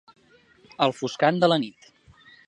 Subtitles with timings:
[0.85, 1.91] Al foscant de la nit.